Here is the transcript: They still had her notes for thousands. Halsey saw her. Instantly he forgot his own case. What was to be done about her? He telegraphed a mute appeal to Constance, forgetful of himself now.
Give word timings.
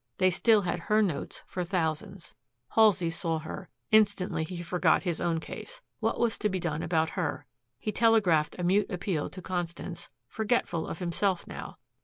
They 0.17 0.31
still 0.31 0.63
had 0.63 0.79
her 0.79 1.03
notes 1.03 1.43
for 1.45 1.63
thousands. 1.63 2.33
Halsey 2.69 3.11
saw 3.11 3.37
her. 3.37 3.69
Instantly 3.91 4.43
he 4.43 4.63
forgot 4.63 5.03
his 5.03 5.21
own 5.21 5.39
case. 5.39 5.81
What 5.99 6.19
was 6.19 6.39
to 6.39 6.49
be 6.49 6.59
done 6.59 6.81
about 6.81 7.11
her? 7.11 7.45
He 7.77 7.91
telegraphed 7.91 8.55
a 8.57 8.63
mute 8.63 8.89
appeal 8.91 9.29
to 9.29 9.43
Constance, 9.43 10.09
forgetful 10.27 10.87
of 10.87 10.97
himself 10.97 11.45
now. 11.45 11.77